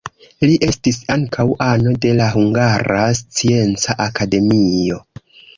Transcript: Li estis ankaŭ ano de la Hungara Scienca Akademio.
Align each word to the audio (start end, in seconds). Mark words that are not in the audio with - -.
Li 0.43 0.53
estis 0.67 0.97
ankaŭ 1.15 1.45
ano 1.67 1.93
de 2.07 2.15
la 2.21 2.31
Hungara 2.37 3.05
Scienca 3.21 3.99
Akademio. 4.09 5.03